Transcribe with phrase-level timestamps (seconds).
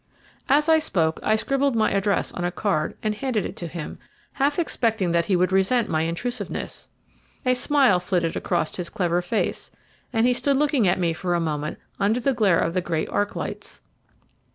[0.49, 3.99] As I spoke I scribbled my address on a card and handed it to him,
[4.33, 6.89] half expecting that he would resent my intrusiveness.
[7.45, 9.69] A smile flitted across his clever face,
[10.11, 13.09] and he stood looking at me for a moment under the glare of the great
[13.09, 13.83] arc lights.